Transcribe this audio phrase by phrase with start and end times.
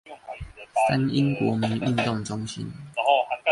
[0.87, 2.65] 三鶯國民運動中心